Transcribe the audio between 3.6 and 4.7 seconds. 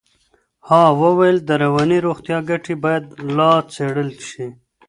څېړل شي.